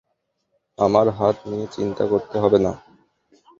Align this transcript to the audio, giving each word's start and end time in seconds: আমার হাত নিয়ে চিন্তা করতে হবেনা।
আমার 0.77 1.07
হাত 1.17 1.37
নিয়ে 1.45 1.67
চিন্তা 1.75 2.03
করতে 2.07 2.35
হবেনা। 2.39 2.71